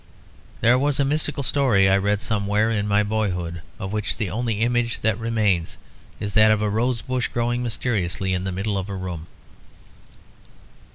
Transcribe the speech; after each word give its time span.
There 0.61 0.79
was 0.79 0.99
a 0.99 1.05
mystical 1.05 1.43
story 1.43 1.87
I 1.87 1.95
read 1.95 2.21
somewhere 2.21 2.71
in 2.71 2.87
my 2.87 3.03
boyhood, 3.03 3.61
of 3.77 3.93
which 3.93 4.17
the 4.17 4.31
only 4.31 4.61
image 4.61 5.01
that 5.01 5.15
remains 5.19 5.77
is 6.19 6.33
that 6.33 6.49
of 6.49 6.59
a 6.59 6.71
rose 6.71 7.03
bush 7.03 7.27
growing 7.27 7.61
mysteriously 7.61 8.33
in 8.33 8.43
the 8.43 8.51
middle 8.51 8.79
of 8.79 8.89
a 8.89 8.95
room. 8.95 9.27